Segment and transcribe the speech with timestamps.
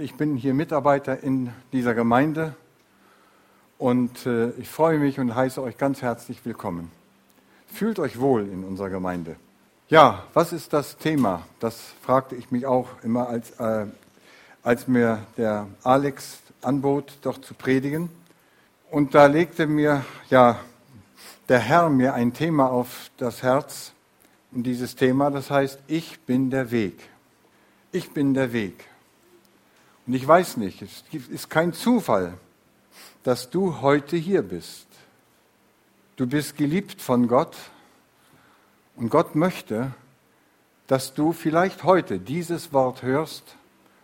[0.00, 2.54] Ich bin hier Mitarbeiter in dieser Gemeinde
[3.78, 6.92] und äh, ich freue mich und heiße euch ganz herzlich willkommen.
[7.66, 9.34] Fühlt euch wohl in unserer Gemeinde.
[9.88, 11.42] Ja, was ist das Thema?
[11.58, 13.86] Das fragte ich mich auch immer, als, äh,
[14.62, 18.08] als mir der Alex anbot, doch zu predigen.
[18.92, 20.60] Und da legte mir ja
[21.48, 23.90] der Herr mir ein Thema auf das Herz.
[24.52, 27.00] Und dieses Thema, das heißt, ich bin der Weg.
[27.90, 28.84] Ich bin der Weg.
[30.08, 32.32] Und ich weiß nicht, es ist kein Zufall,
[33.24, 34.86] dass du heute hier bist.
[36.16, 37.54] Du bist geliebt von Gott
[38.96, 39.92] und Gott möchte,
[40.86, 43.54] dass du vielleicht heute dieses Wort hörst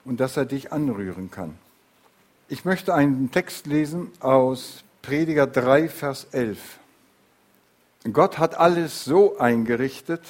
[0.05, 1.57] und dass er dich anrühren kann.
[2.49, 6.61] Ich möchte einen Text lesen aus Prediger 3, Vers 11.
[8.13, 10.21] Gott hat alles so eingerichtet,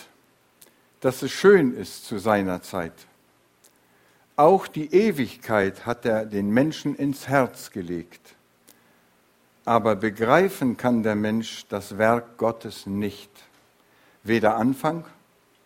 [1.01, 2.95] dass es schön ist zu seiner Zeit.
[4.37, 8.34] Auch die Ewigkeit hat er den Menschen ins Herz gelegt.
[9.65, 13.30] Aber begreifen kann der Mensch das Werk Gottes nicht.
[14.24, 15.04] Weder Anfang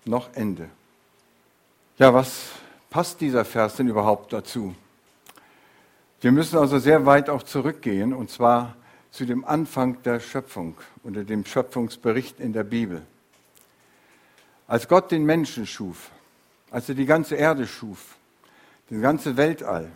[0.05, 0.69] noch Ende.
[1.99, 2.51] Ja, was
[2.91, 4.75] passt dieser Vers denn überhaupt dazu?
[6.21, 8.77] Wir müssen also sehr weit auch zurückgehen, und zwar
[9.11, 13.03] zu dem Anfang der Schöpfung oder dem Schöpfungsbericht in der Bibel.
[14.67, 16.11] Als Gott den Menschen schuf,
[16.71, 18.17] als er die ganze Erde schuf,
[18.91, 19.91] das ganze Weltall,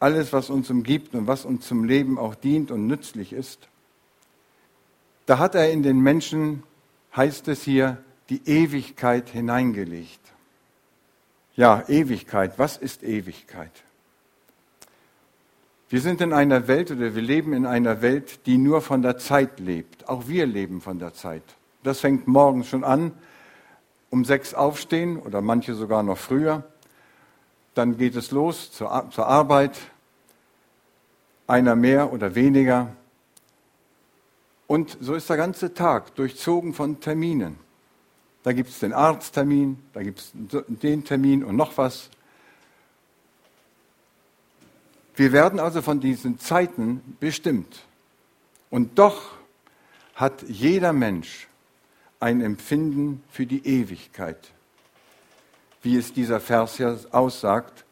[0.00, 3.68] alles, was uns umgibt und was uns zum Leben auch dient und nützlich ist,
[5.26, 6.62] da hat er in den Menschen,
[7.14, 7.98] heißt es hier,
[8.30, 10.20] die Ewigkeit hineingelegt.
[11.56, 13.72] Ja, Ewigkeit, was ist Ewigkeit?
[15.90, 19.18] Wir sind in einer Welt oder wir leben in einer Welt, die nur von der
[19.18, 20.08] Zeit lebt.
[20.08, 21.42] Auch wir leben von der Zeit.
[21.82, 23.12] Das fängt morgens schon an,
[24.10, 26.64] um sechs aufstehen oder manche sogar noch früher
[27.78, 29.78] dann geht es los zur, zur Arbeit,
[31.46, 32.94] einer mehr oder weniger.
[34.66, 37.56] Und so ist der ganze Tag durchzogen von Terminen.
[38.42, 42.10] Da gibt es den Arzttermin, da gibt es den Termin und noch was.
[45.14, 47.84] Wir werden also von diesen Zeiten bestimmt.
[48.70, 49.34] Und doch
[50.16, 51.46] hat jeder Mensch
[52.18, 54.52] ein Empfinden für die Ewigkeit
[55.82, 57.84] wie es dieser Vers ja aussagt.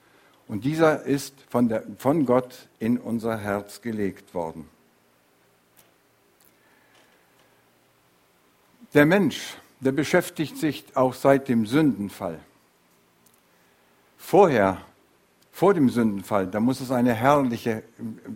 [0.48, 4.68] Und dieser ist von, der, von Gott in unser Herz gelegt worden.
[8.94, 12.38] Der Mensch, der beschäftigt sich auch seit dem Sündenfall.
[14.16, 14.78] Vorher,
[15.52, 17.82] vor dem Sündenfall, da muss es eine herrliche,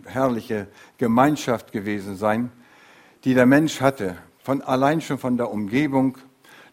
[0.05, 2.51] herrliche Gemeinschaft gewesen sein,
[3.23, 6.17] die der Mensch hatte, von, allein schon von der Umgebung,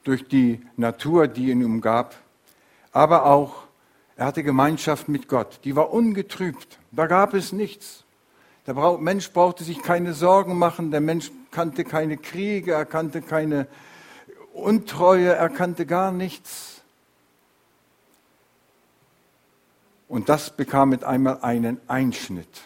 [0.04, 2.16] durch die Natur, die ihn umgab
[2.98, 3.62] aber auch,
[4.16, 5.60] er hatte Gemeinschaft mit Gott.
[5.62, 6.80] Die war ungetrübt.
[6.90, 8.02] Da gab es nichts.
[8.66, 10.90] Der Mensch brauchte sich keine Sorgen machen.
[10.90, 13.68] Der Mensch kannte keine Kriege, er kannte keine
[14.52, 16.82] Untreue, er kannte gar nichts.
[20.08, 22.62] Und das bekam mit einmal einen Einschnitt.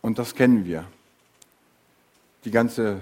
[0.00, 0.84] Und das kennen wir.
[2.44, 3.00] Die ganze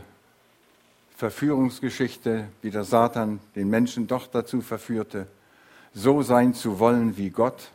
[1.21, 5.27] Verführungsgeschichte, wie der Satan den Menschen doch dazu verführte,
[5.93, 7.73] so sein zu wollen wie Gott.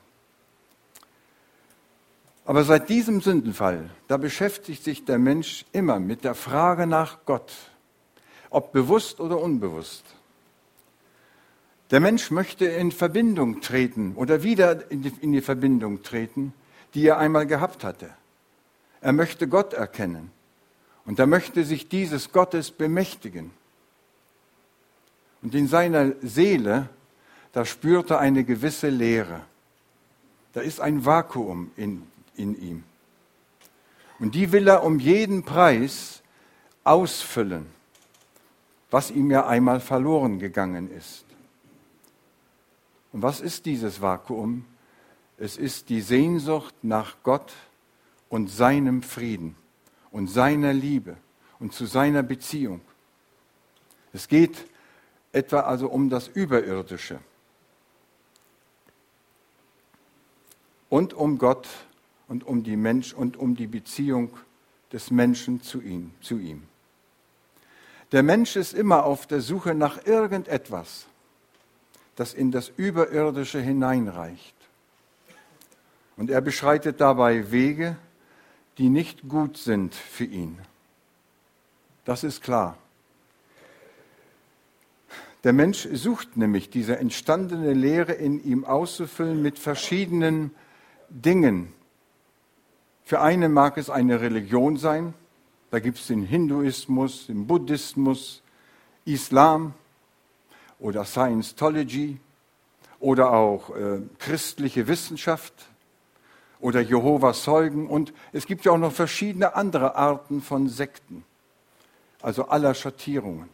[2.43, 7.51] Aber seit diesem Sündenfall, da beschäftigt sich der Mensch immer mit der Frage nach Gott,
[8.49, 10.05] ob bewusst oder unbewusst.
[11.91, 16.51] Der Mensch möchte in Verbindung treten oder wieder in die, in die Verbindung treten,
[16.95, 18.09] die er einmal gehabt hatte.
[19.01, 20.31] Er möchte Gott erkennen.
[21.05, 23.51] Und er möchte sich dieses Gottes bemächtigen.
[25.41, 26.89] Und in seiner Seele,
[27.53, 29.41] da spürt er eine gewisse Leere.
[30.53, 32.83] Da ist ein Vakuum in, in ihm.
[34.17, 36.23] Und die will er um jeden Preis
[36.83, 37.67] ausfüllen,
[38.89, 41.25] was ihm ja einmal verloren gegangen ist.
[43.11, 44.65] Und was ist dieses Vakuum?
[45.37, 47.53] Es ist die Sehnsucht nach Gott
[48.29, 49.55] und seinem Frieden
[50.15, 51.17] und seiner Liebe
[51.59, 52.79] und zu seiner Beziehung.
[54.13, 54.65] Es geht
[55.33, 57.19] etwa also um das Überirdische
[60.87, 61.67] und um Gott
[62.29, 64.29] und um die Mensch und um die Beziehung
[64.93, 66.63] des Menschen zu ihm, zu ihm.
[68.13, 71.07] Der Mensch ist immer auf der Suche nach irgendetwas,
[72.15, 74.55] das in das Überirdische hineinreicht.
[76.15, 77.97] Und er beschreitet dabei Wege,
[78.77, 80.57] die nicht gut sind für ihn.
[82.03, 82.77] Das ist klar.
[85.43, 90.51] Der Mensch sucht nämlich diese entstandene Lehre in ihm auszufüllen mit verschiedenen
[91.09, 91.71] Dingen.
[93.03, 95.13] Für eine mag es eine Religion sein,
[95.69, 98.41] da gibt es den Hinduismus, den Buddhismus,
[99.05, 99.73] Islam
[100.79, 102.17] oder Scientology
[102.99, 105.53] oder auch äh, christliche Wissenschaft
[106.65, 111.23] oder Jehovas Zeugen und es gibt ja auch noch verschiedene andere Arten von Sekten,
[112.23, 113.49] also aller Schattierungen.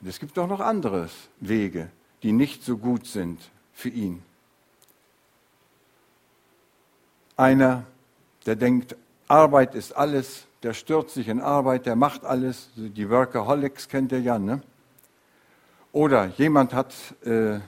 [0.00, 1.90] Und es gibt auch noch andere Wege,
[2.22, 3.38] die nicht so gut sind
[3.74, 4.22] für ihn.
[7.36, 7.84] Einer,
[8.46, 8.96] der denkt,
[9.28, 12.70] Arbeit ist alles, der stürzt sich in Arbeit, der macht alles.
[12.74, 14.62] Die Workaholics kennt ihr ja, ne?
[15.92, 16.94] Oder jemand hat,
[17.26, 17.60] äh,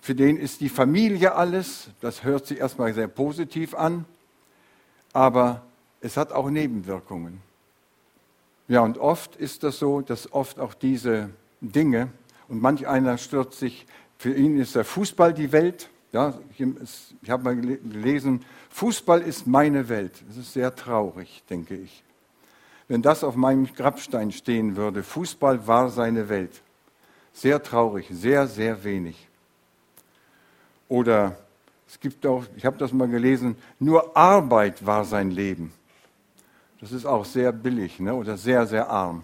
[0.00, 1.90] für den ist die Familie alles.
[2.00, 4.04] Das hört sich erstmal sehr positiv an,
[5.12, 5.62] aber
[6.00, 7.42] es hat auch Nebenwirkungen.
[8.68, 11.30] Ja, und oft ist das so, dass oft auch diese
[11.60, 12.08] Dinge,
[12.48, 13.86] und manch einer stürzt sich,
[14.18, 15.88] für ihn ist der Fußball die Welt.
[16.12, 20.22] Ja, ich habe mal gelesen, Fußball ist meine Welt.
[20.28, 22.02] Das ist sehr traurig, denke ich.
[22.88, 26.62] Wenn das auf meinem Grabstein stehen würde, Fußball war seine Welt.
[27.32, 29.28] Sehr traurig, sehr, sehr wenig.
[30.90, 31.36] Oder
[31.88, 35.72] es gibt auch, ich habe das mal gelesen, nur Arbeit war sein Leben.
[36.80, 38.12] Das ist auch sehr billig ne?
[38.12, 39.22] oder sehr, sehr arm.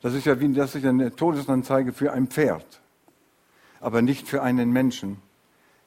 [0.00, 2.80] Das ist ja wie das ist eine Todesanzeige für ein Pferd,
[3.80, 5.20] aber nicht für einen Menschen,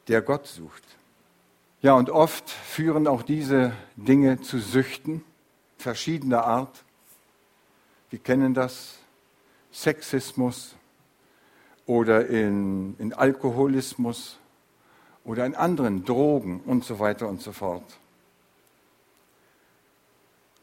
[0.09, 0.83] der Gott sucht.
[1.81, 5.23] Ja, und oft führen auch diese Dinge zu Süchten
[5.77, 6.83] verschiedener Art.
[8.09, 8.99] Wir kennen das,
[9.71, 10.75] Sexismus
[11.85, 14.38] oder in, in Alkoholismus
[15.29, 17.83] oder in anderen Drogen und so weiter und so fort.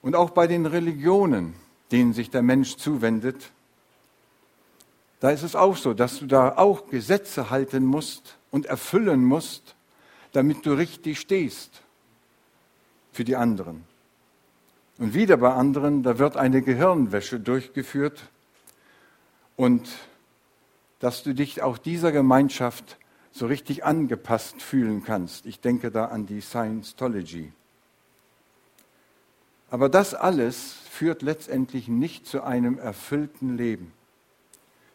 [0.03, 1.55] Und auch bei den Religionen,
[1.93, 3.53] denen sich der Mensch zuwendet,
[5.21, 9.77] da ist es auch so, dass du da auch Gesetze halten musst und erfüllen musst,
[10.33, 11.83] damit du richtig stehst
[13.13, 13.85] für die anderen.
[14.99, 18.21] Und wieder bei anderen, da wird eine Gehirnwäsche durchgeführt
[19.55, 19.89] und
[20.99, 22.99] dass du dich auch dieser Gemeinschaft
[23.37, 25.45] so richtig angepasst fühlen kannst.
[25.45, 27.53] Ich denke da an die Scientology.
[29.71, 33.93] Aber das alles führt letztendlich nicht zu einem erfüllten Leben.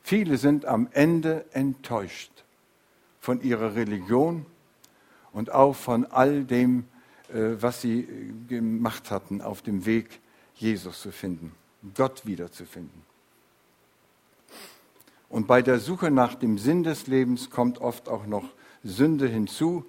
[0.01, 2.31] Viele sind am Ende enttäuscht
[3.19, 4.47] von ihrer Religion
[5.33, 6.85] und auch von all dem,
[7.29, 10.19] äh, was sie gemacht hatten auf dem Weg,
[10.55, 11.51] Jesus zu finden,
[11.93, 13.10] Gott wiederzufinden.
[15.31, 18.43] Und bei der Suche nach dem Sinn des Lebens kommt oft auch noch
[18.83, 19.85] Sünde hinzu,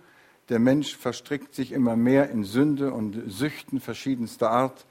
[0.49, 4.87] der Mensch verstrickt sich immer mehr in Sünde und Süchten verschiedenster Art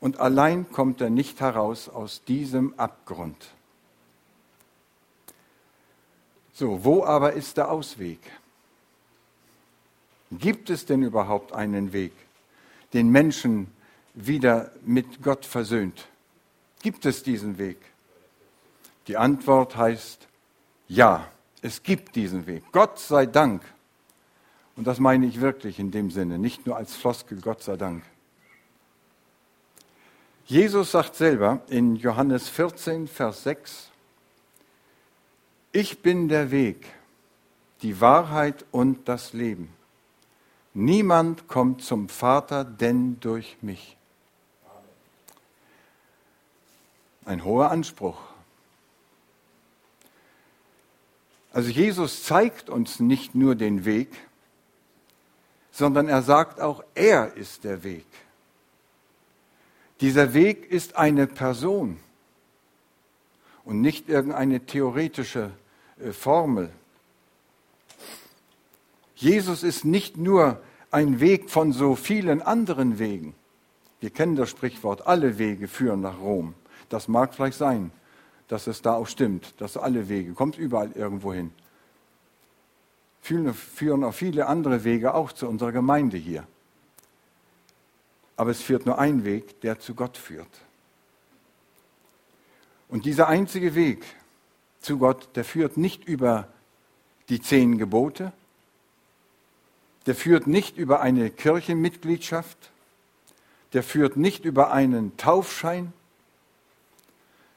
[0.00, 3.52] und allein kommt er nicht heraus aus diesem Abgrund.
[6.54, 8.20] So, wo aber ist der Ausweg?
[10.30, 12.12] Gibt es denn überhaupt einen Weg,
[12.94, 13.66] den Menschen
[14.14, 16.08] wieder mit Gott versöhnt?
[16.82, 17.78] Gibt es diesen Weg?
[19.08, 20.28] Die Antwort heißt
[20.86, 21.26] ja,
[21.60, 22.62] es gibt diesen Weg.
[22.72, 23.62] Gott sei Dank
[24.78, 28.04] und das meine ich wirklich in dem Sinne, nicht nur als Floskel, Gott sei Dank.
[30.46, 33.90] Jesus sagt selber in Johannes 14, Vers 6,
[35.72, 36.86] ich bin der Weg,
[37.82, 39.74] die Wahrheit und das Leben.
[40.74, 43.96] Niemand kommt zum Vater denn durch mich.
[47.24, 48.20] Ein hoher Anspruch.
[51.58, 54.10] Also Jesus zeigt uns nicht nur den Weg,
[55.72, 58.06] sondern er sagt auch, er ist der Weg.
[60.00, 61.98] Dieser Weg ist eine Person
[63.64, 65.50] und nicht irgendeine theoretische
[66.00, 66.70] äh, Formel.
[69.16, 70.62] Jesus ist nicht nur
[70.92, 73.34] ein Weg von so vielen anderen Wegen.
[73.98, 76.54] Wir kennen das Sprichwort, alle Wege führen nach Rom.
[76.88, 77.90] Das mag vielleicht sein,
[78.48, 81.52] dass es da auch stimmt, dass alle Wege, kommt überall irgendwo hin
[83.28, 86.46] führen auch viele andere Wege auch zu unserer Gemeinde hier.
[88.36, 90.48] Aber es führt nur ein Weg, der zu Gott führt.
[92.88, 94.04] Und dieser einzige Weg
[94.80, 96.48] zu Gott, der führt nicht über
[97.28, 98.32] die zehn Gebote,
[100.06, 102.70] der führt nicht über eine Kirchenmitgliedschaft,
[103.74, 105.92] der führt nicht über einen Taufschein,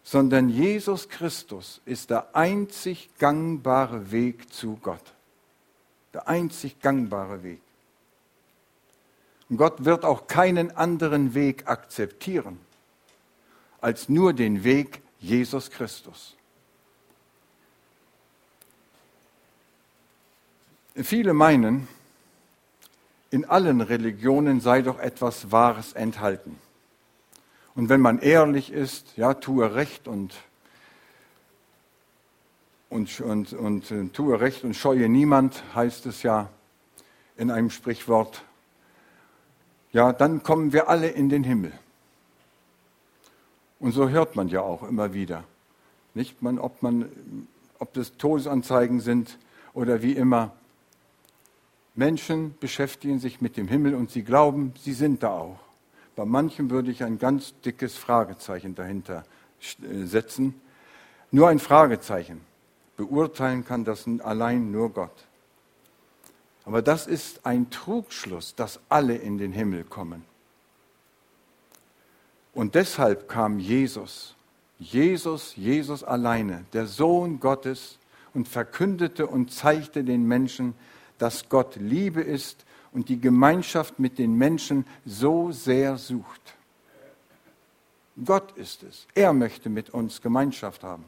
[0.03, 5.13] sondern Jesus Christus ist der einzig gangbare Weg zu Gott
[6.13, 7.61] der einzig gangbare Weg.
[9.49, 12.59] Und Gott wird auch keinen anderen Weg akzeptieren
[13.79, 16.35] als nur den Weg Jesus Christus.
[20.95, 21.87] Viele meinen,
[23.29, 26.59] in allen Religionen sei doch etwas Wahres enthalten.
[27.75, 30.35] Und wenn man ehrlich ist, ja, tue Recht und,
[32.89, 36.49] und, und, und, äh, tue Recht und scheue niemand, heißt es ja
[37.37, 38.43] in einem Sprichwort.
[39.93, 41.71] Ja, dann kommen wir alle in den Himmel.
[43.79, 45.43] Und so hört man ja auch immer wieder.
[46.13, 47.47] Nicht man, ob, man,
[47.79, 49.37] ob das Todesanzeigen sind
[49.73, 50.51] oder wie immer.
[51.95, 55.59] Menschen beschäftigen sich mit dem Himmel und sie glauben, sie sind da auch.
[56.15, 59.23] Bei manchen würde ich ein ganz dickes Fragezeichen dahinter
[59.81, 60.59] äh, setzen.
[61.31, 62.41] Nur ein Fragezeichen.
[62.97, 65.25] Beurteilen kann das allein nur Gott.
[66.65, 70.23] Aber das ist ein Trugschluss, dass alle in den Himmel kommen.
[72.53, 74.35] Und deshalb kam Jesus,
[74.77, 77.97] Jesus, Jesus alleine, der Sohn Gottes,
[78.33, 80.73] und verkündete und zeigte den Menschen,
[81.17, 86.55] dass Gott Liebe ist und die Gemeinschaft mit den Menschen so sehr sucht.
[88.23, 89.07] Gott ist es.
[89.15, 91.05] Er möchte mit uns Gemeinschaft haben.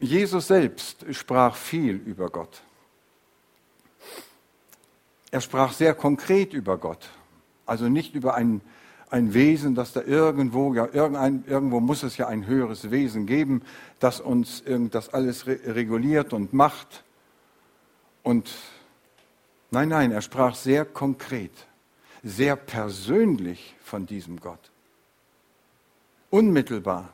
[0.00, 2.62] Jesus selbst sprach viel über Gott.
[5.30, 7.08] Er sprach sehr konkret über Gott.
[7.66, 8.62] Also nicht über ein
[9.12, 13.60] ein Wesen, das da irgendwo, ja, irgendwo muss es ja ein höheres Wesen geben,
[14.00, 17.04] das uns das alles reguliert und macht.
[18.22, 18.52] Und
[19.70, 21.52] nein, nein, er sprach sehr konkret,
[22.22, 24.70] sehr persönlich von diesem Gott.
[26.30, 27.12] Unmittelbar,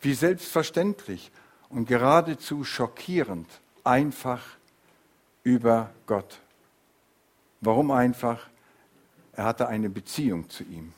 [0.00, 1.30] wie selbstverständlich
[1.68, 3.48] und geradezu schockierend
[3.84, 4.42] einfach
[5.44, 6.40] über Gott.
[7.60, 8.48] Warum einfach?
[9.32, 10.92] Er hatte eine Beziehung zu ihm.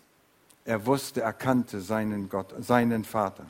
[0.65, 3.47] Er wusste, er kannte seinen Gott, seinen Vater.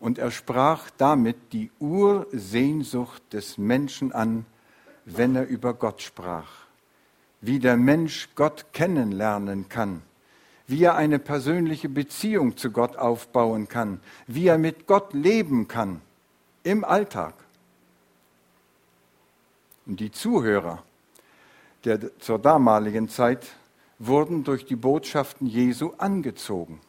[0.00, 4.46] Und er sprach damit die Ursehnsucht des Menschen an,
[5.04, 6.48] wenn er über Gott sprach.
[7.40, 10.02] Wie der Mensch Gott kennenlernen kann,
[10.66, 16.00] wie er eine persönliche Beziehung zu Gott aufbauen kann, wie er mit Gott leben kann
[16.62, 17.34] im Alltag.
[19.86, 20.82] Und die Zuhörer,
[21.84, 23.46] der zur damaligen Zeit
[23.98, 26.80] wurden durch die Botschaften Jesu angezogen.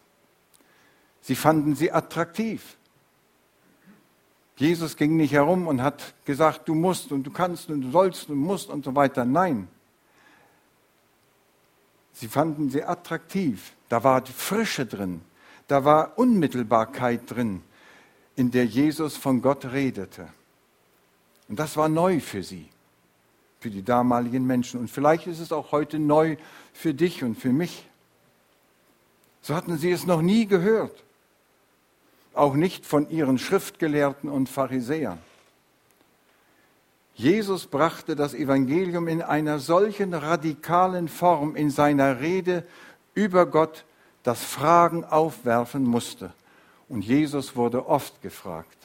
[1.21, 2.77] Sie fanden sie attraktiv.
[4.61, 8.29] Jesus ging nicht herum und hat gesagt, du musst und du kannst und du sollst
[8.29, 9.25] und musst und so weiter.
[9.25, 9.67] Nein.
[12.13, 13.73] Sie fanden sie attraktiv.
[13.89, 15.21] Da war Frische drin.
[15.67, 17.63] Da war Unmittelbarkeit drin,
[18.35, 20.27] in der Jesus von Gott redete.
[21.49, 22.69] Und das war neu für sie
[23.59, 24.79] für die damaligen Menschen.
[24.79, 26.35] Und vielleicht ist es auch heute neu
[26.73, 27.87] für dich und für mich.
[29.41, 31.03] So hatten sie es noch nie gehört.
[32.33, 35.19] Auch nicht von ihren Schriftgelehrten und Pharisäern.
[37.13, 42.63] Jesus brachte das Evangelium in einer solchen radikalen Form in seiner Rede
[43.13, 43.85] über Gott,
[44.23, 46.31] dass Fragen aufwerfen musste.
[46.87, 48.77] Und Jesus wurde oft gefragt.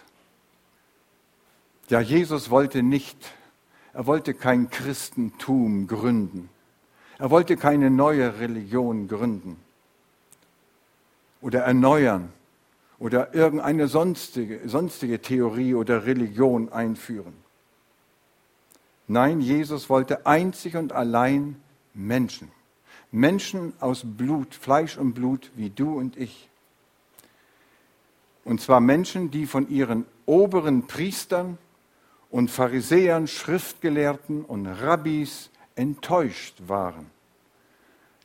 [1.89, 3.17] Ja, Jesus wollte nicht
[3.97, 6.51] er wollte kein Christentum gründen.
[7.19, 9.57] Er wollte keine neue Religion gründen
[11.41, 12.31] oder erneuern
[12.99, 17.35] oder irgendeine sonstige, sonstige Theorie oder Religion einführen.
[19.09, 21.61] Nein, Jesus wollte einzig und allein
[21.95, 22.51] Menschen.
[23.13, 26.49] Menschen aus Blut, Fleisch und Blut wie du und ich.
[28.45, 31.59] Und zwar Menschen, die von ihren oberen Priestern
[32.31, 37.07] und Pharisäern, Schriftgelehrten und Rabbis enttäuscht waren.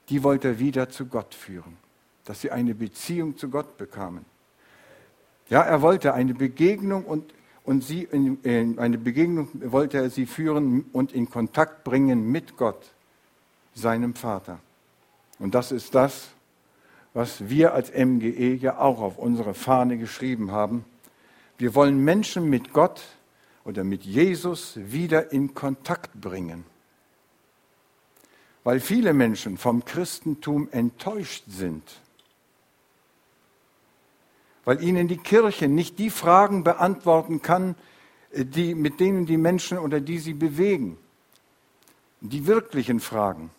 [0.10, 1.78] Die wollte er wieder zu Gott führen,
[2.26, 4.26] dass sie eine Beziehung zu Gott bekamen.
[5.52, 7.34] Ja, er wollte eine Begegnung und,
[7.66, 12.56] und sie in, in eine Begegnung wollte er sie führen und in Kontakt bringen mit
[12.56, 12.94] Gott,
[13.76, 14.60] seinem Vater.
[15.40, 16.30] Und das ist das,
[17.14, 20.86] was wir als MGE ja auch auf unsere Fahne geschrieben haben.
[21.58, 23.04] Wir wollen Menschen mit Gott
[23.66, 26.64] oder mit Jesus wieder in Kontakt bringen.
[28.64, 31.84] Weil viele Menschen vom Christentum enttäuscht sind.
[34.64, 37.76] Weil ihnen die Kirche nicht die Fragen beantworten kann,
[38.34, 40.98] die, mit denen die Menschen oder die sie bewegen.
[42.22, 43.50] Die wirklichen Fragen.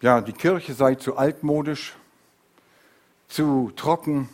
[0.00, 1.94] Ja, die Kirche sei zu altmodisch,
[3.28, 4.28] zu trocken,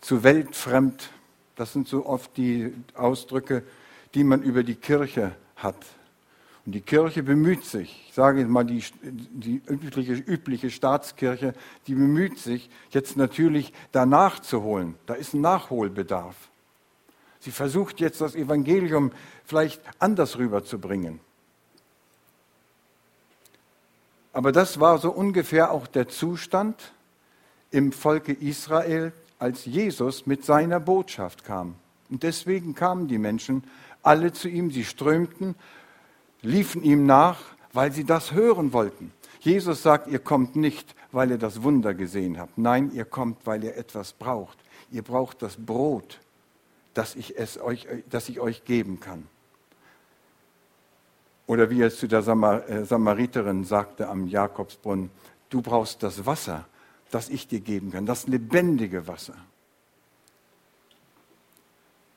[0.00, 1.10] zu weltfremd.
[1.56, 3.64] Das sind so oft die Ausdrücke,
[4.14, 5.76] die man über die Kirche hat.
[6.64, 11.54] Und die Kirche bemüht sich, ich sage mal die, die übliche, übliche Staatskirche,
[11.88, 14.94] die bemüht sich jetzt natürlich da nachzuholen.
[15.06, 16.36] Da ist ein Nachholbedarf.
[17.40, 19.10] Sie versucht jetzt das Evangelium
[19.44, 21.18] vielleicht anders rüberzubringen.
[24.32, 26.92] Aber das war so ungefähr auch der Zustand
[27.72, 31.74] im Volke Israel, als Jesus mit seiner Botschaft kam.
[32.08, 33.64] Und deswegen kamen die Menschen
[34.02, 35.56] alle zu ihm, sie strömten
[36.42, 37.40] liefen ihm nach,
[37.72, 39.12] weil sie das hören wollten.
[39.40, 42.58] Jesus sagt, ihr kommt nicht, weil ihr das Wunder gesehen habt.
[42.58, 44.58] Nein, ihr kommt, weil ihr etwas braucht.
[44.90, 46.20] Ihr braucht das Brot,
[46.94, 49.26] das ich, es euch, das ich euch geben kann.
[51.46, 55.10] Oder wie er es zu der äh, Samariterin sagte am Jakobsbrunnen,
[55.50, 56.66] du brauchst das Wasser,
[57.10, 59.34] das ich dir geben kann, das lebendige Wasser.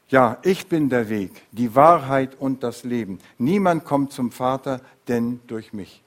[0.07, 3.19] Ja, ich bin der Weg, die Wahrheit und das Leben.
[3.39, 6.03] Niemand kommt zum Vater, denn durch mich.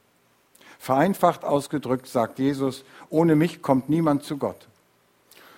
[0.78, 4.68] Vereinfacht ausgedrückt sagt Jesus, ohne mich kommt niemand zu Gott.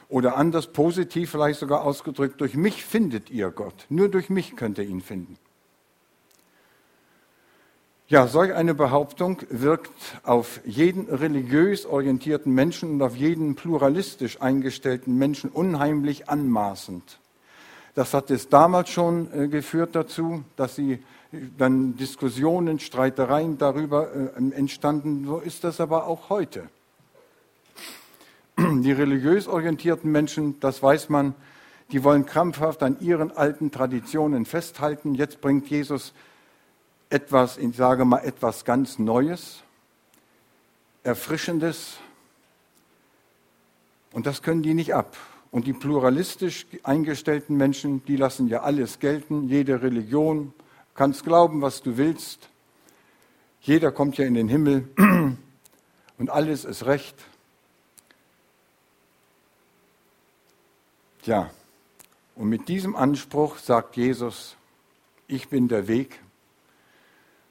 [0.08, 3.86] Oder anders positiv vielleicht sogar ausgedrückt, durch mich findet ihr Gott.
[3.90, 5.36] Nur durch mich könnt ihr ihn finden.
[8.08, 9.92] Ja, solch eine Behauptung wirkt
[10.24, 17.19] auf jeden religiös orientierten Menschen und auf jeden pluralistisch eingestellten Menschen unheimlich anmaßend.
[18.00, 21.04] Das hat es damals schon äh, geführt dazu, dass sie
[21.58, 25.26] dann Diskussionen, Streitereien darüber äh, entstanden.
[25.26, 26.70] So ist das aber auch heute.
[28.58, 31.34] Die religiös orientierten Menschen, das weiß man,
[31.92, 35.14] die wollen krampfhaft an ihren alten Traditionen festhalten.
[35.14, 36.14] Jetzt bringt Jesus
[37.10, 39.62] etwas, ich sage mal, etwas ganz Neues,
[41.02, 41.98] Erfrischendes.
[44.14, 45.18] Und das können die nicht ab.
[45.50, 50.54] Und die pluralistisch eingestellten Menschen, die lassen ja alles gelten, jede Religion,
[50.94, 52.50] kannst glauben, was du willst.
[53.60, 54.88] Jeder kommt ja in den Himmel
[56.18, 57.16] und alles ist recht.
[61.24, 61.50] Ja,
[62.36, 64.56] und mit diesem Anspruch sagt Jesus,
[65.26, 66.20] ich bin der Weg,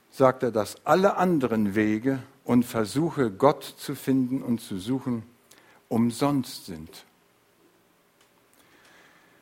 [0.10, 5.24] sagt er, dass alle anderen Wege und Versuche, Gott zu finden und zu suchen,
[5.88, 7.06] umsonst sind.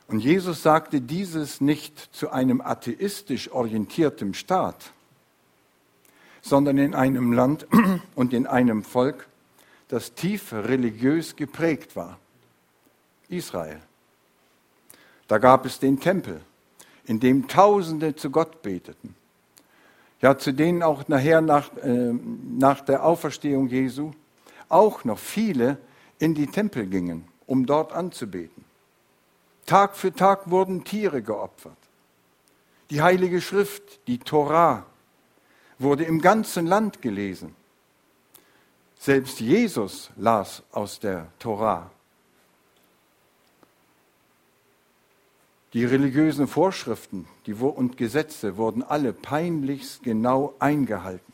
[0.07, 4.91] Und Jesus sagte dieses nicht zu einem atheistisch orientierten Staat,
[6.41, 7.67] sondern in einem Land
[8.15, 9.27] und in einem Volk,
[9.89, 12.19] das tief religiös geprägt war.
[13.29, 13.81] Israel.
[15.27, 16.41] Da gab es den Tempel,
[17.05, 19.15] in dem Tausende zu Gott beteten.
[20.21, 24.11] Ja, zu denen auch nachher nach, äh, nach der Auferstehung Jesu
[24.69, 25.77] auch noch viele
[26.17, 28.66] in die Tempel gingen, um dort anzubeten.
[29.67, 31.77] Tag für Tag wurden Tiere geopfert.
[32.89, 34.85] Die Heilige Schrift, die Torah,
[35.77, 37.53] wurde im ganzen Land gelesen.
[38.97, 41.91] Selbst Jesus las aus der Torah.
[45.73, 51.33] Die religiösen Vorschriften und Gesetze wurden alle peinlichst genau eingehalten.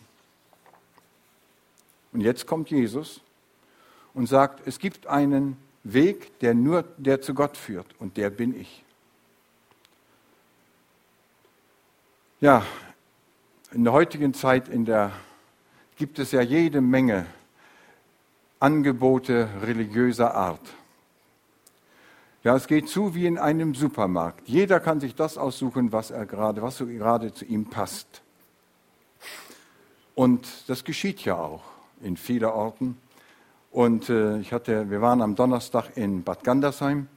[2.12, 3.22] Und jetzt kommt Jesus
[4.15, 8.60] und sagt, es gibt einen Weg, der nur der zu Gott führt und der bin
[8.60, 8.84] ich.
[12.39, 12.65] Ja,
[13.72, 15.12] in der heutigen Zeit in der,
[15.98, 17.26] gibt es ja jede Menge
[18.60, 20.62] Angebote religiöser Art.
[22.43, 24.48] Ja, es geht zu wie in einem Supermarkt.
[24.48, 28.22] Jeder kann sich das aussuchen, was er gerade, was so gerade zu ihm passt.
[30.15, 31.63] Und das geschieht ja auch
[32.02, 32.98] in vielen Orten.
[33.73, 37.07] Und äh, ich hatte, wir waren am Donnerstag in Bad Gandersheim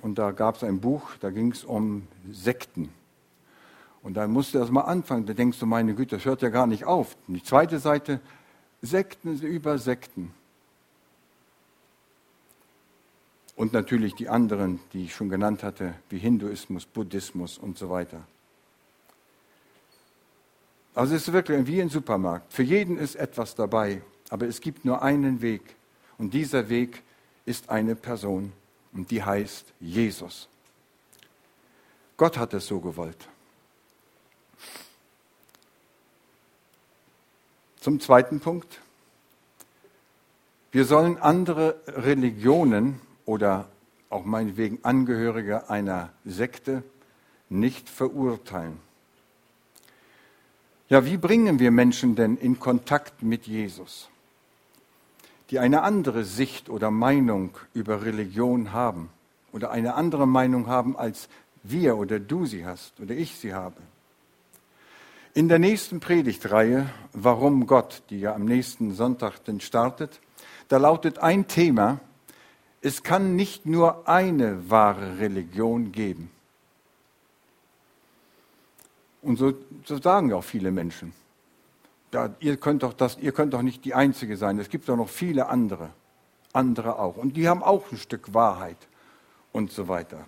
[0.00, 2.88] und da gab es ein Buch, da ging es um Sekten.
[4.02, 5.26] Und da musste das mal anfangen.
[5.26, 7.14] Da denkst du, meine Güte, das hört ja gar nicht auf.
[7.28, 8.20] Und die zweite Seite,
[8.80, 10.32] Sekten über Sekten.
[13.54, 18.22] Und natürlich die anderen, die ich schon genannt hatte, wie Hinduismus, Buddhismus und so weiter.
[20.94, 22.50] Also es ist wirklich wie ein Supermarkt.
[22.50, 24.00] Für jeden ist etwas dabei,
[24.30, 25.76] aber es gibt nur einen Weg.
[26.22, 27.02] Und dieser Weg
[27.46, 28.52] ist eine Person
[28.92, 30.48] und die heißt Jesus.
[32.16, 33.28] Gott hat es so gewollt.
[37.80, 38.80] Zum zweiten Punkt.
[40.70, 43.66] Wir sollen andere Religionen oder
[44.08, 46.84] auch meinetwegen Angehörige einer Sekte
[47.48, 48.78] nicht verurteilen.
[50.88, 54.08] Ja, wie bringen wir Menschen denn in Kontakt mit Jesus?
[55.52, 59.10] Die eine andere Sicht oder Meinung über Religion haben
[59.52, 61.28] oder eine andere Meinung haben, als
[61.62, 63.76] wir oder du sie hast oder ich sie habe.
[65.34, 70.20] In der nächsten Predigtreihe, Warum Gott, die ja am nächsten Sonntag denn startet,
[70.68, 72.00] da lautet ein Thema,
[72.80, 76.30] es kann nicht nur eine wahre Religion geben.
[79.20, 79.52] Und so,
[79.84, 81.12] so sagen auch viele Menschen.
[82.12, 84.96] Ja, ihr, könnt doch das, ihr könnt doch nicht die Einzige sein, es gibt doch
[84.96, 85.90] noch viele andere,
[86.52, 87.16] andere auch.
[87.16, 88.76] Und die haben auch ein Stück Wahrheit
[89.50, 90.26] und so weiter.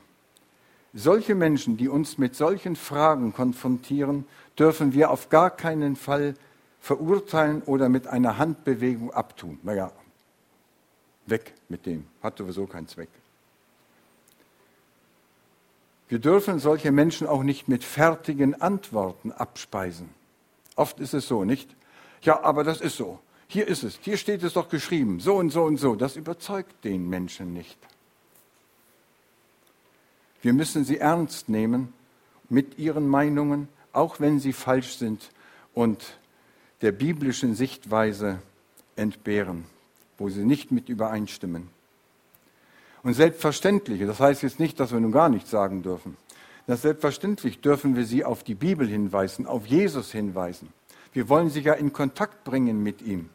[0.95, 4.27] Solche Menschen, die uns mit solchen Fragen konfrontieren,
[4.59, 6.35] dürfen wir auf gar keinen Fall
[6.81, 9.59] verurteilen oder mit einer Handbewegung abtun.
[9.63, 9.91] Naja,
[11.27, 13.09] weg mit dem, hat sowieso keinen Zweck.
[16.09, 20.11] Wir dürfen solche Menschen auch nicht mit fertigen Antworten abspeisen.
[20.77, 21.75] Oft ist es so, nicht?
[22.23, 23.21] Ja, aber das ist so.
[23.47, 23.99] Hier ist es.
[24.03, 25.21] Hier steht es doch geschrieben.
[25.21, 25.95] So und so und so.
[25.95, 27.79] Das überzeugt den Menschen nicht.
[30.43, 31.93] Wir müssen sie ernst nehmen
[32.49, 35.31] mit ihren Meinungen, auch wenn sie falsch sind
[35.73, 36.19] und
[36.83, 38.43] der biblischen Sichtweise
[38.97, 39.65] entbehren,
[40.19, 41.69] wo sie nicht mit übereinstimmen.
[43.03, 46.17] Und selbstverständlich, das heißt jetzt nicht, dass wir nun gar nichts sagen dürfen.
[46.67, 50.73] Das selbstverständlich dürfen wir sie auf die Bibel hinweisen, auf Jesus hinweisen.
[51.13, 53.29] Wir wollen sie ja in Kontakt bringen mit ihm.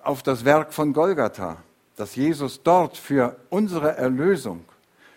[0.00, 1.58] Auf das Werk von Golgatha
[1.96, 4.64] dass Jesus dort für unsere Erlösung,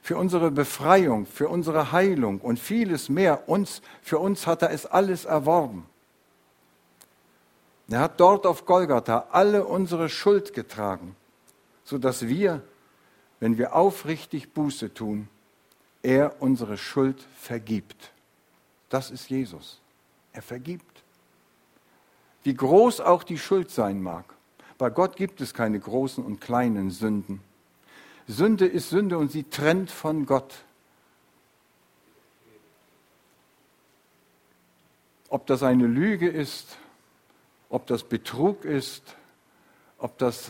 [0.02, 4.86] für unsere Befreiung, für unsere Heilung und vieles mehr uns, für uns hat er es
[4.86, 5.86] alles erworben.
[7.90, 11.16] Er hat dort auf Golgatha alle unsere Schuld getragen,
[11.84, 12.62] sodass wir,
[13.40, 15.28] wenn wir aufrichtig Buße tun,
[16.02, 18.12] er unsere Schuld vergibt.
[18.90, 19.80] Das ist Jesus.
[20.34, 21.04] Er vergibt.
[22.44, 24.26] Wie groß auch die Schuld sein mag.
[24.78, 27.42] Bei Gott gibt es keine großen und kleinen Sünden.
[28.28, 30.64] Sünde ist Sünde und sie trennt von Gott.
[35.28, 36.78] Ob das eine Lüge ist,
[37.70, 39.16] ob das Betrug ist,
[39.98, 40.50] ob das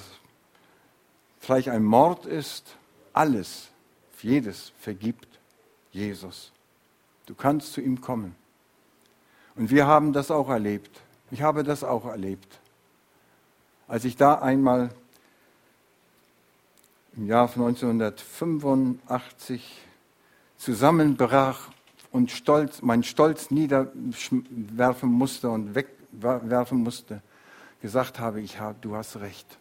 [1.39, 2.77] vielleicht ein Mord ist,
[3.13, 3.69] alles,
[4.21, 5.39] jedes vergibt
[5.91, 6.51] Jesus.
[7.25, 8.35] Du kannst zu ihm kommen.
[9.55, 11.01] Und wir haben das auch erlebt.
[11.31, 12.59] Ich habe das auch erlebt.
[13.87, 14.91] Als ich da einmal
[17.15, 19.81] im Jahr 1985
[20.57, 21.69] zusammenbrach
[22.11, 27.21] und stolz, mein Stolz niederwerfen musste und wegwerfen musste,
[27.81, 29.59] gesagt habe, ich habe, du hast recht.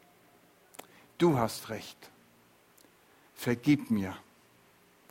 [1.18, 2.10] Du hast recht.
[3.38, 4.16] Vergib mir.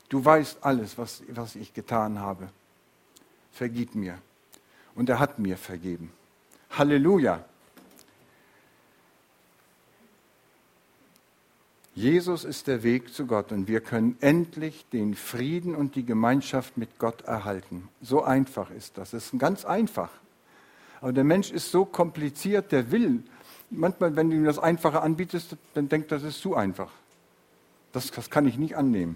[0.09, 2.49] Du weißt alles, was, was ich getan habe.
[3.53, 4.19] Vergib mir.
[4.95, 6.11] Und er hat mir vergeben.
[6.71, 7.45] Halleluja.
[11.95, 16.77] Jesus ist der Weg zu Gott und wir können endlich den Frieden und die Gemeinschaft
[16.77, 17.87] mit Gott erhalten.
[18.01, 19.13] So einfach ist das.
[19.13, 20.11] Es ist ganz einfach.
[20.99, 23.23] Aber der Mensch ist so kompliziert, der will.
[23.69, 26.91] Manchmal, wenn du ihm das Einfache anbietest, dann denkt er, das ist zu einfach.
[27.91, 29.15] Das, das kann ich nicht annehmen.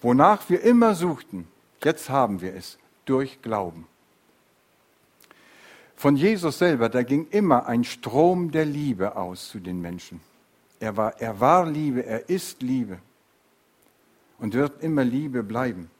[0.00, 1.48] Wonach wir immer suchten,
[1.82, 3.86] jetzt haben wir es, durch Glauben.
[5.96, 10.20] Von Jesus selber, da ging immer ein Strom der Liebe aus zu den Menschen.
[10.78, 12.98] Er war, er war Liebe, er ist Liebe
[14.38, 15.90] und wird immer Liebe bleiben.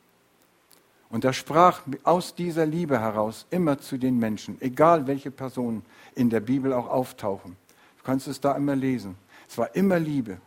[1.11, 5.83] Und er sprach aus dieser Liebe heraus immer zu den Menschen, egal welche Personen
[6.15, 7.57] in der Bibel auch auftauchen.
[7.97, 9.17] Du kannst es da immer lesen.
[9.49, 10.39] Es war immer Liebe.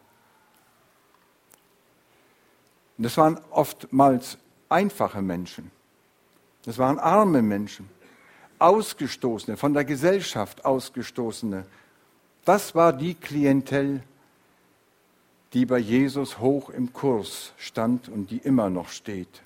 [3.01, 4.37] Und das waren oftmals
[4.69, 5.71] einfache Menschen.
[6.65, 7.89] Das waren arme Menschen,
[8.59, 11.65] Ausgestoßene, von der Gesellschaft Ausgestoßene.
[12.45, 14.03] Das war die Klientel,
[15.53, 19.41] die bei Jesus hoch im Kurs stand und die immer noch steht.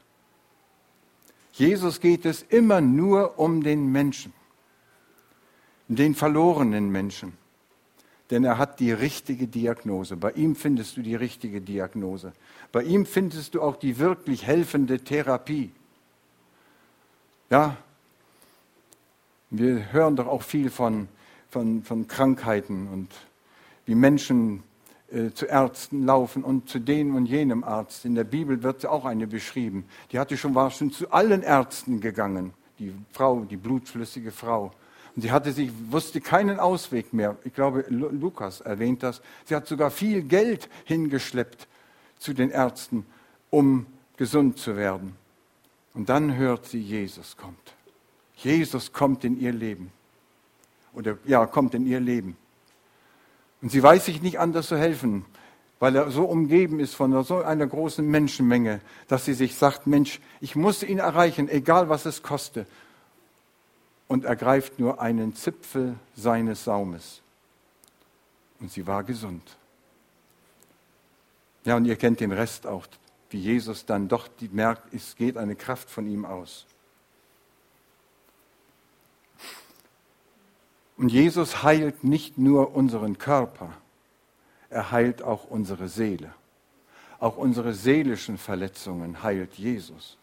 [1.54, 4.34] Jesus geht es immer nur um den Menschen,
[5.88, 7.38] den verlorenen Menschen,
[8.32, 10.18] denn er hat die richtige Diagnose.
[10.18, 12.34] Bei ihm findest du die richtige Diagnose.
[12.72, 15.72] Bei ihm findest du auch die wirklich helfende Therapie.
[17.50, 17.78] Ja,
[19.52, 21.08] wir hören doch auch viel von,
[21.50, 23.10] von, von Krankheiten und
[23.86, 24.64] wie Menschen
[25.12, 28.06] äh, zu Ärzten laufen und zu dem und jenem Arzt.
[28.06, 29.86] In der Bibel wird auch eine beschrieben.
[30.12, 34.72] Die hatte schon, war schon zu allen Ärzten gegangen, die Frau, die blutflüssige Frau.
[35.16, 37.38] Und sie hatte sich, wusste keinen Ausweg mehr.
[37.46, 39.22] Ich glaube, Lukas erwähnt das.
[39.46, 41.68] Sie hat sogar viel Geld hingeschleppt
[42.20, 43.06] zu den Ärzten,
[43.50, 43.86] um
[44.18, 45.16] gesund zu werden.
[45.94, 47.74] Und dann hört sie, Jesus kommt.
[48.36, 49.92] Jesus kommt in ihr Leben.
[50.94, 52.36] Oder ja, kommt in ihr Leben.
[53.62, 55.26] Und sie weiß sich nicht anders zu helfen.
[55.80, 60.22] weil er so umgeben ist von so einer großen Menschenmenge, dass sie sich sagt, Mensch,
[60.40, 62.66] ich muss ihn erreichen, egal was es koste.
[64.08, 67.22] Und ergreift nur einen Zipfel seines Saumes.
[68.60, 69.58] Und sie war gesund.
[71.64, 72.86] Ja, und ihr kennt den Rest auch,
[73.32, 76.66] wie Jesus dann doch merkt, es geht eine Kraft von ihm aus.
[80.98, 83.74] Und Jesus heilt nicht nur unseren Körper,
[84.70, 86.34] er heilt auch unsere Seele.
[87.20, 90.18] Auch unsere seelischen Verletzungen heilt Jesus.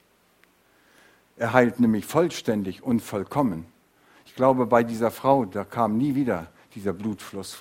[1.36, 3.66] Er heilt nämlich vollständig und vollkommen.
[4.32, 7.54] Ich glaube, bei dieser Frau, da kam nie wieder dieser Blutfluss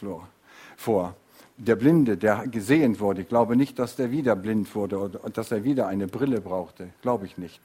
[0.78, 1.16] vor.
[1.58, 5.52] Der Blinde, der gesehen wurde, ich glaube nicht, dass der wieder blind wurde oder dass
[5.52, 6.88] er wieder eine Brille brauchte.
[7.02, 7.60] Glaube ich nicht.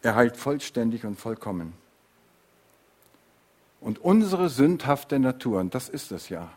[0.00, 1.74] Er heilt vollständig und vollkommen.
[3.82, 6.50] Und unsere sündhafte Natur, und das ist es ja,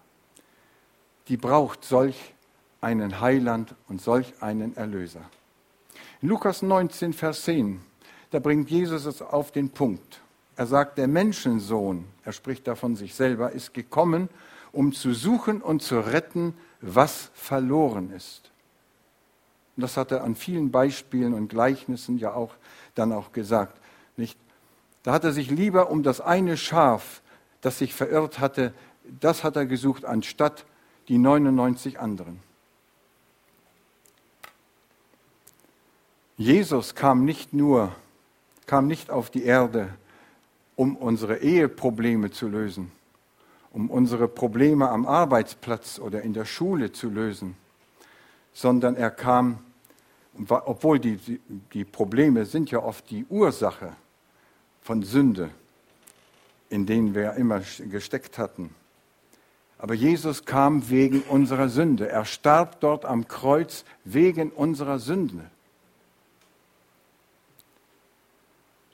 [1.27, 2.33] die braucht solch
[2.79, 5.29] einen Heiland und solch einen Erlöser.
[6.21, 7.81] In Lukas 19, Vers 10,
[8.33, 10.19] da bringt Jesus es auf den Punkt.
[10.55, 14.27] Er sagt, der Menschensohn, er spricht da von sich selber, ist gekommen,
[14.71, 18.51] um zu suchen und zu retten, was verloren ist.
[19.75, 22.55] Und das hat er an vielen Beispielen und Gleichnissen ja auch
[22.95, 23.79] dann auch gesagt.
[24.17, 24.37] Nicht?
[25.03, 27.21] Da hat er sich lieber um das eine Schaf,
[27.61, 28.73] das sich verirrt hatte,
[29.21, 30.65] das hat er gesucht, anstatt
[31.07, 32.39] die 99 anderen.
[36.35, 37.95] Jesus kam nicht nur,
[38.65, 39.89] kam nicht auf die Erde,
[40.75, 42.91] um unsere Eheprobleme zu lösen,
[43.71, 47.55] um unsere Probleme am Arbeitsplatz oder in der Schule zu lösen,
[48.53, 49.59] sondern er kam,
[50.47, 51.39] obwohl die,
[51.73, 53.93] die Probleme sind ja oft die Ursache
[54.81, 55.49] von Sünde,
[56.69, 58.73] in denen wir immer gesteckt hatten.
[59.77, 62.07] Aber Jesus kam wegen unserer Sünde.
[62.07, 65.51] Er starb dort am Kreuz wegen unserer Sünde.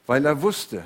[0.10, 0.84] Weil er wusste,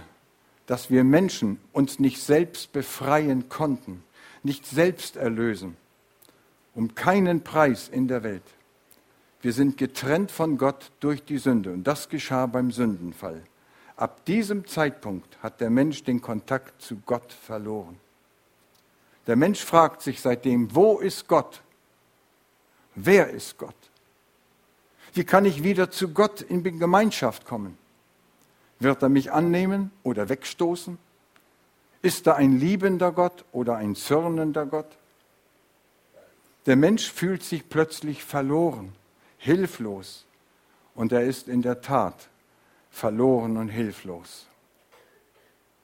[0.66, 4.04] dass wir Menschen uns nicht selbst befreien konnten,
[4.44, 5.78] nicht selbst erlösen,
[6.76, 8.44] um keinen Preis in der Welt.
[9.42, 13.42] Wir sind getrennt von Gott durch die Sünde und das geschah beim Sündenfall.
[13.96, 17.98] Ab diesem Zeitpunkt hat der Mensch den Kontakt zu Gott verloren.
[19.26, 21.62] Der Mensch fragt sich seitdem, wo ist Gott?
[22.94, 23.74] Wer ist Gott?
[25.14, 27.78] Wie kann ich wieder zu Gott in Gemeinschaft kommen?
[28.84, 30.98] Wird er mich annehmen oder wegstoßen?
[32.02, 34.98] Ist er ein liebender Gott oder ein zürnender Gott?
[36.66, 38.94] Der Mensch fühlt sich plötzlich verloren,
[39.38, 40.26] hilflos
[40.96, 42.28] und er ist in der Tat
[42.92, 44.48] verloren und hilflos.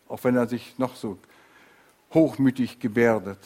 [0.10, 1.18] Auch wenn er sich noch so
[2.14, 3.40] hochmütig gebärdet.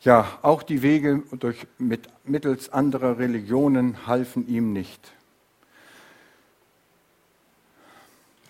[0.00, 5.12] Ja, auch die Wege durch, mit, mittels anderer Religionen halfen ihm nicht.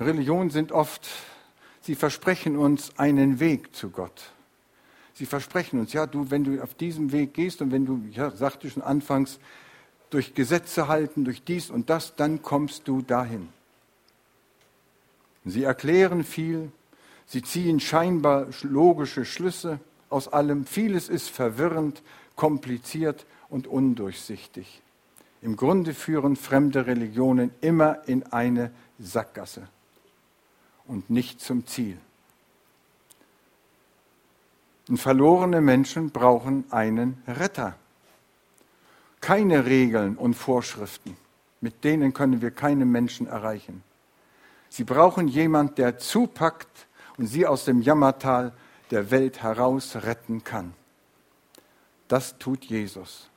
[0.01, 1.09] Religionen sind oft,
[1.81, 4.33] sie versprechen uns einen Weg zu Gott.
[5.13, 8.33] Sie versprechen uns, ja, du, wenn du auf diesem Weg gehst und wenn du, ja,
[8.33, 9.39] sagte schon anfangs,
[10.11, 13.49] durch Gesetze halten, durch dies und das, dann kommst du dahin.
[15.45, 16.73] Sie erklären viel,
[17.27, 19.79] sie ziehen scheinbar logische Schlüsse
[20.11, 20.67] aus allem.
[20.67, 22.03] Vieles ist verwirrend,
[22.35, 24.83] kompliziert und undurchsichtig.
[25.43, 29.69] Im Grunde führen fremde Religionen immer in eine Sackgasse
[30.87, 31.99] und nicht zum Ziel.
[34.89, 37.77] Und verlorene Menschen brauchen einen Retter
[39.25, 41.17] keine Regeln und Vorschriften.
[41.63, 43.83] Mit denen können wir keine Menschen erreichen.
[44.69, 48.53] Sie brauchen jemand, der zupackt und sie aus dem Jammertal
[48.91, 50.75] der Welt heraus retten kann.
[52.07, 53.31] Das tut Jesus.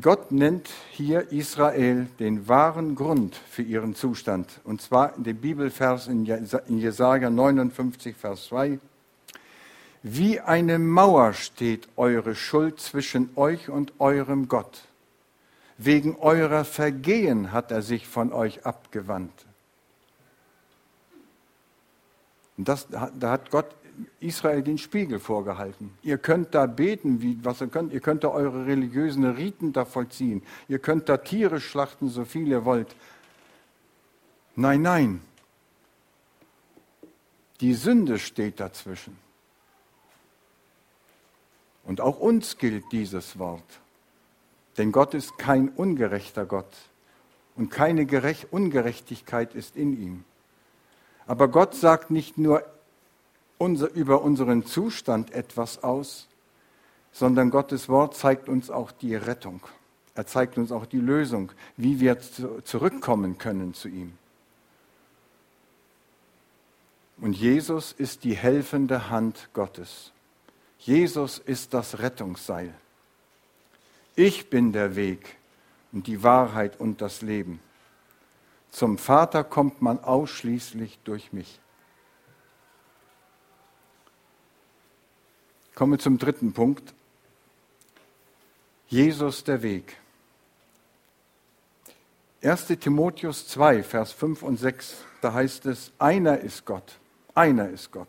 [0.00, 4.48] Gott nennt hier Israel den wahren Grund für ihren Zustand.
[4.64, 8.78] Und zwar in dem Bibelvers in Jesaja 59, Vers 2.
[10.02, 14.80] Wie eine Mauer steht eure Schuld zwischen euch und eurem Gott.
[15.76, 19.44] Wegen eurer Vergehen hat er sich von euch abgewandt.
[22.56, 23.74] Und das, da hat Gott
[24.20, 25.92] Israel den Spiegel vorgehalten.
[26.02, 27.92] Ihr könnt da beten, wie, was ihr könnt.
[27.92, 30.42] Ihr könnt da eure religiösen Riten da vollziehen.
[30.68, 32.94] Ihr könnt da Tiere schlachten, so viel ihr wollt.
[34.54, 35.20] Nein, nein.
[37.60, 39.16] Die Sünde steht dazwischen.
[41.84, 43.80] Und auch uns gilt dieses Wort.
[44.78, 46.72] Denn Gott ist kein ungerechter Gott
[47.56, 48.06] und keine
[48.50, 50.24] Ungerechtigkeit ist in ihm.
[51.26, 52.64] Aber Gott sagt nicht nur
[53.62, 56.26] unser, über unseren Zustand etwas aus,
[57.12, 59.60] sondern Gottes Wort zeigt uns auch die Rettung.
[60.16, 62.18] Er zeigt uns auch die Lösung, wie wir
[62.64, 64.14] zurückkommen können zu ihm.
[67.18, 70.10] Und Jesus ist die helfende Hand Gottes.
[70.80, 72.74] Jesus ist das Rettungsseil.
[74.16, 75.36] Ich bin der Weg
[75.92, 77.60] und die Wahrheit und das Leben.
[78.72, 81.61] Zum Vater kommt man ausschließlich durch mich.
[85.74, 86.94] Komme zum dritten Punkt.
[88.88, 89.96] Jesus der Weg.
[92.42, 96.98] 1 Timotheus 2, Vers 5 und 6, da heißt es, einer ist Gott,
[97.34, 98.08] einer ist Gott.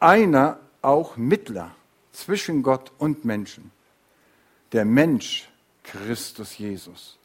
[0.00, 1.74] Einer auch Mittler
[2.12, 3.70] zwischen Gott und Menschen.
[4.72, 5.48] Der Mensch
[5.84, 7.18] Christus Jesus,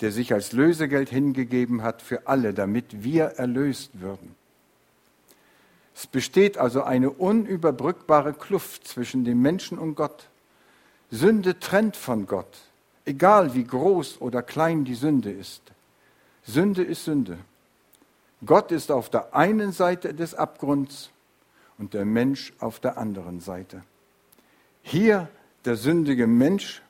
[0.00, 4.34] der sich als Lösegeld hingegeben hat für alle, damit wir erlöst würden.
[5.96, 10.28] Es besteht also eine unüberbrückbare Kluft zwischen dem Menschen und Gott.
[11.10, 12.58] Sünde trennt von Gott,
[13.06, 15.62] egal wie groß oder klein die Sünde ist.
[16.44, 17.38] Sünde ist Sünde.
[18.44, 21.08] Gott ist auf der einen Seite des Abgrunds
[21.78, 23.82] und der Mensch auf der anderen Seite.
[24.82, 25.30] Hier
[25.64, 26.82] der sündige Mensch,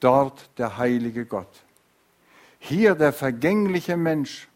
[0.00, 1.62] dort der heilige Gott.
[2.58, 4.48] Hier der vergängliche Mensch,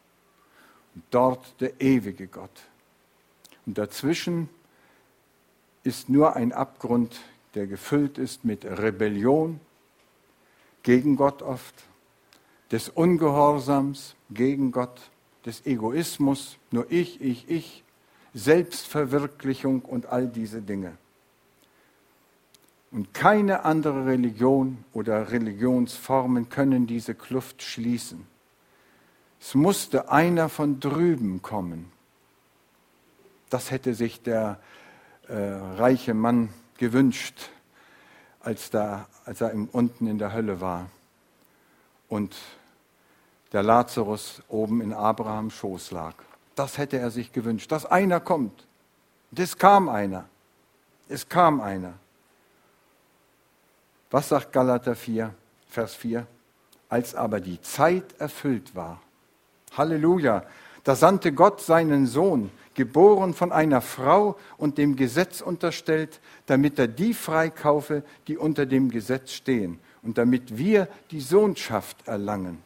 [1.12, 2.50] dort der ewige Gott.
[3.66, 4.48] Und dazwischen
[5.82, 7.20] ist nur ein Abgrund,
[7.54, 9.60] der gefüllt ist mit Rebellion
[10.82, 11.74] gegen Gott oft,
[12.70, 15.10] des Ungehorsams gegen Gott,
[15.46, 17.84] des Egoismus, nur ich, ich, ich,
[18.34, 20.96] Selbstverwirklichung und all diese Dinge.
[22.90, 28.26] Und keine andere Religion oder Religionsformen können diese Kluft schließen.
[29.40, 31.93] Es musste einer von drüben kommen.
[33.50, 34.58] Das hätte sich der
[35.28, 37.50] äh, reiche Mann gewünscht,
[38.40, 40.90] als, da, als er unten in der Hölle war
[42.08, 42.36] und
[43.52, 46.14] der Lazarus oben in Abrahams Schoß lag.
[46.54, 48.66] Das hätte er sich gewünscht, dass einer kommt.
[49.30, 50.26] Und es kam einer.
[51.08, 51.94] Es kam einer.
[54.10, 55.34] Was sagt Galater 4,
[55.68, 56.26] Vers 4?
[56.88, 59.00] Als aber die Zeit erfüllt war.
[59.76, 60.44] Halleluja.
[60.84, 66.88] Da sandte Gott seinen Sohn, geboren von einer Frau und dem Gesetz unterstellt, damit er
[66.88, 72.62] die freikaufe, die unter dem Gesetz stehen, und damit wir die Sohnschaft erlangen.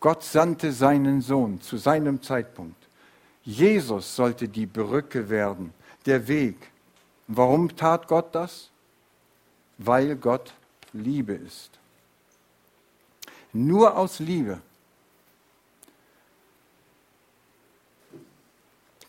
[0.00, 2.88] Gott sandte seinen Sohn zu seinem Zeitpunkt.
[3.42, 5.74] Jesus sollte die Brücke werden,
[6.06, 6.56] der Weg.
[7.26, 8.70] Warum tat Gott das?
[9.76, 10.54] Weil Gott
[10.92, 11.70] Liebe ist.
[13.52, 14.60] Nur aus Liebe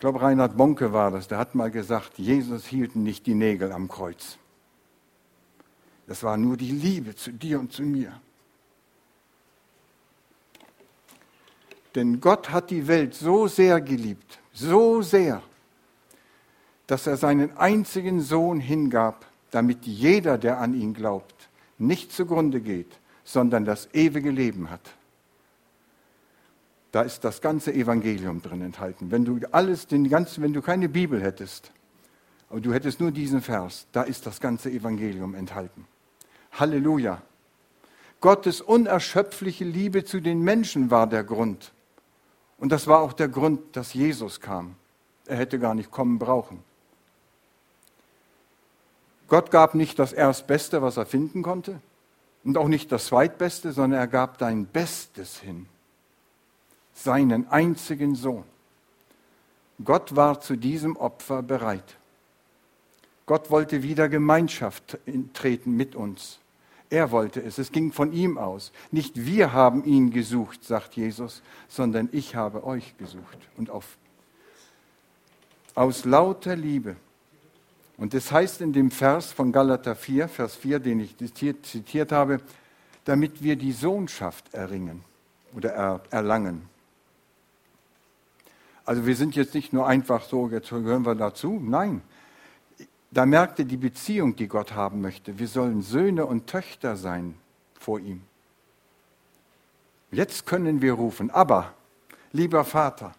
[0.02, 3.88] glaube, Reinhard Bonke war das, der hat mal gesagt, Jesus hielt nicht die Nägel am
[3.88, 4.38] Kreuz.
[6.08, 8.20] Das war nur die Liebe zu dir und zu mir.
[11.94, 15.44] Denn Gott hat die Welt so sehr geliebt, so sehr,
[16.88, 23.00] dass er seinen einzigen Sohn hingab, damit jeder, der an ihn glaubt, nicht zugrunde geht,
[23.24, 24.96] sondern das ewige Leben hat.
[26.92, 29.12] Da ist das ganze Evangelium drin enthalten.
[29.12, 31.72] Wenn du alles, den ganzen, wenn du keine Bibel hättest,
[32.50, 35.88] aber du hättest nur diesen Vers, da ist das ganze Evangelium enthalten.
[36.52, 37.22] Halleluja.
[38.20, 41.72] Gottes unerschöpfliche Liebe zu den Menschen war der Grund.
[42.58, 44.76] Und das war auch der Grund, dass Jesus kam.
[45.26, 46.60] Er hätte gar nicht kommen brauchen.
[49.30, 51.80] Gott gab nicht das Erstbeste, was er finden konnte,
[52.44, 55.68] und auch nicht das Zweitbeste, sondern er gab dein Bestes hin
[57.04, 58.44] seinen einzigen Sohn.
[59.84, 61.98] Gott war zu diesem Opfer bereit.
[63.26, 65.00] Gott wollte wieder Gemeinschaft
[65.34, 66.40] treten mit uns.
[66.90, 67.58] Er wollte es.
[67.58, 68.74] Es ging von ihm aus.
[68.92, 73.38] Nicht wir haben ihn gesucht, sagt Jesus, sondern ich habe euch gesucht.
[73.56, 73.98] Und auf,
[75.74, 76.98] aus lauter Liebe.
[77.98, 82.42] Und das heißt in dem Vers von Galater 4, Vers 4, den ich zitiert habe,
[83.06, 85.04] damit wir die Sohnschaft erringen
[85.54, 86.71] oder erlangen.
[88.92, 91.62] Also wir sind jetzt nicht nur einfach so, jetzt gehören wir dazu.
[91.64, 92.02] Nein,
[93.10, 95.40] da merkte die Beziehung, die Gott haben möchte.
[95.40, 97.36] Wir sollen Söhne und Töchter sein
[97.80, 98.22] vor ihm.
[100.12, 101.72] Jetzt können wir rufen, aber,
[102.34, 103.14] lieber Vater,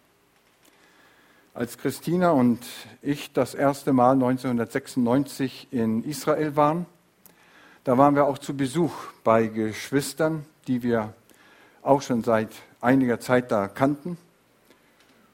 [1.55, 2.63] als Christina und
[3.01, 6.85] ich das erste Mal 1996 in Israel waren,
[7.83, 8.93] da waren wir auch zu Besuch
[9.23, 11.15] bei Geschwistern, die wir
[11.81, 14.19] auch schon seit einiger Zeit da kannten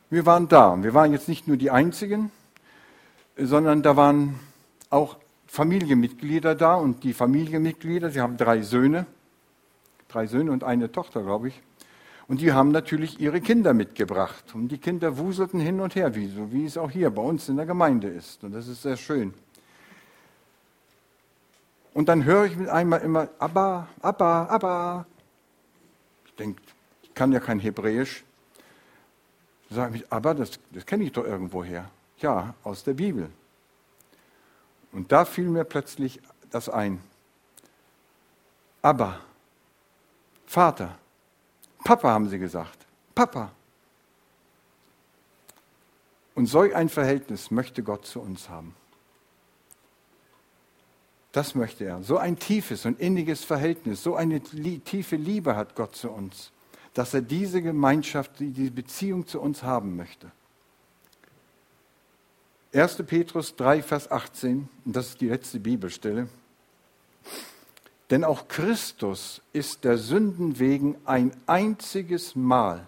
[0.10, 0.82] Wir waren da.
[0.82, 2.32] Wir waren jetzt nicht nur die Einzigen,
[3.38, 4.40] sondern da waren
[4.90, 9.06] auch Familienmitglieder da und die Familienmitglieder, sie haben drei Söhne,
[10.08, 11.62] drei Söhne und eine Tochter, glaube ich.
[12.28, 14.54] Und die haben natürlich ihre Kinder mitgebracht.
[14.54, 17.50] Und die Kinder wuselten hin und her, wie, so wie es auch hier bei uns
[17.50, 18.44] in der Gemeinde ist.
[18.44, 19.34] Und das ist sehr schön.
[21.96, 25.06] Und dann höre ich mit einmal immer, Abba, Abba, Abba.
[26.28, 26.62] Ich denke,
[27.02, 28.24] ich kann ja kein Hebräisch.
[29.70, 31.90] Sage ich, aber das, das kenne ich doch irgendwo her.
[32.18, 33.30] Ja, aus der Bibel.
[34.92, 37.02] Und da fiel mir plötzlich das ein.
[38.82, 39.20] Aber,
[40.46, 40.98] Vater,
[41.84, 43.52] Papa haben sie gesagt, Papa.
[46.34, 48.76] Und solch ein Verhältnis möchte Gott zu uns haben.
[51.32, 52.02] Das möchte er.
[52.02, 56.52] So ein tiefes und inniges Verhältnis, so eine tiefe Liebe hat Gott zu uns,
[56.94, 60.32] dass er diese Gemeinschaft, diese Beziehung zu uns haben möchte.
[62.74, 63.04] 1.
[63.08, 66.28] Petrus 3, Vers 18, und das ist die letzte Bibelstelle.
[68.10, 72.88] Denn auch Christus ist der Sünden wegen ein einziges Mal,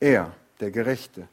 [0.00, 1.28] er, der Gerechte,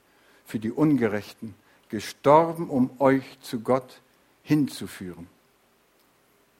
[0.45, 1.55] für die Ungerechten,
[1.89, 4.01] gestorben, um euch zu Gott
[4.43, 5.27] hinzuführen.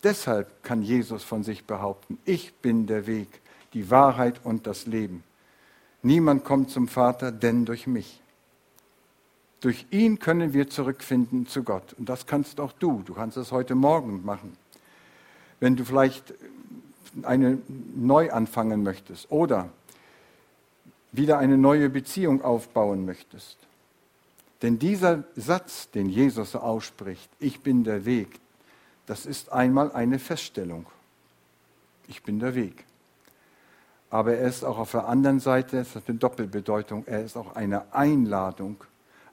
[0.04, 3.28] Deshalb kann Jesus von sich behaupten, ich bin der Weg,
[3.74, 5.24] die Wahrheit und das Leben.
[6.01, 8.22] Niemand kommt zum Vater, denn durch mich.
[9.59, 11.93] Durch ihn können wir zurückfinden zu Gott.
[11.93, 13.03] Und das kannst auch du.
[13.05, 14.55] Du kannst es heute Morgen machen.
[15.59, 16.34] Wenn du vielleicht
[17.24, 19.70] eine neu anfangen möchtest oder
[21.11, 23.57] wieder eine neue Beziehung aufbauen möchtest.
[24.61, 28.39] Denn dieser Satz, den Jesus ausspricht, ich bin der Weg,
[29.05, 30.86] das ist einmal eine Feststellung.
[32.07, 32.86] Ich bin der Weg.
[34.10, 37.55] Aber er ist auch auf der anderen Seite, es hat eine Doppelbedeutung, er ist auch
[37.55, 38.78] eine Einladung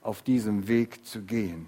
[0.01, 1.67] auf diesem Weg zu gehen.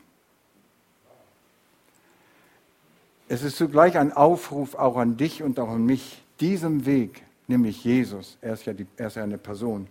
[3.28, 7.84] Es ist zugleich ein Aufruf auch an dich und auch an mich, diesem Weg, nämlich
[7.84, 9.88] Jesus, er ist ja, die, er ist ja eine Person,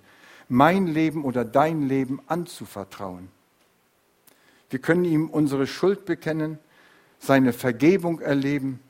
[0.49, 3.29] mein Leben oder dein Leben anzuvertrauen.
[4.71, 6.59] Wir können ihm unsere Schuld bekennen,
[7.19, 8.81] seine Vergebung erleben.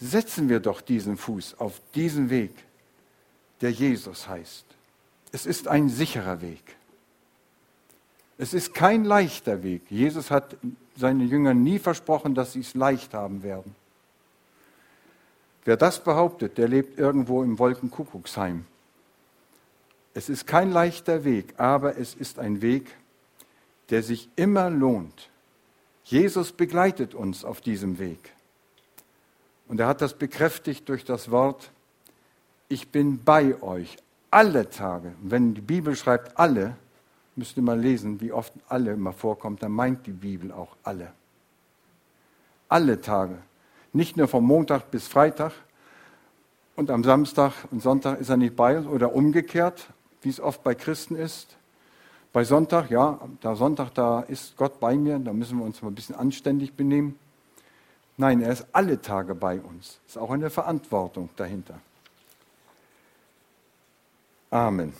[0.00, 2.52] Setzen wir doch diesen Fuß auf diesen Weg,
[3.60, 4.64] der Jesus heißt.
[5.32, 6.76] Es ist ein sicherer Weg.
[8.38, 9.82] Es ist kein leichter Weg.
[9.90, 10.56] Jesus hat
[10.96, 13.74] seinen Jüngern nie versprochen, dass sie es leicht haben werden.
[15.64, 18.64] Wer das behauptet, der lebt irgendwo im Wolkenkuckucksheim.
[20.14, 22.96] Es ist kein leichter Weg, aber es ist ein Weg,
[23.90, 25.28] der sich immer lohnt.
[26.04, 28.32] Jesus begleitet uns auf diesem Weg.
[29.68, 31.70] Und er hat das bekräftigt durch das Wort,
[32.70, 33.98] ich bin bei euch
[34.30, 35.12] alle Tage.
[35.20, 36.76] Wenn die Bibel schreibt alle,
[37.34, 41.12] müsst ihr mal lesen, wie oft alle immer vorkommt, dann meint die Bibel auch alle.
[42.68, 43.38] Alle Tage.
[43.92, 45.52] Nicht nur vom Montag bis Freitag
[46.76, 49.88] und am Samstag und Sonntag ist er nicht bei uns oder umgekehrt,
[50.22, 51.56] wie es oft bei Christen ist.
[52.32, 55.88] Bei Sonntag, ja, da Sonntag, da ist Gott bei mir, da müssen wir uns mal
[55.88, 57.18] ein bisschen anständig benehmen.
[58.16, 59.98] Nein, er ist alle Tage bei uns.
[60.06, 61.80] Ist auch eine Verantwortung dahinter.
[64.52, 64.92] Amen.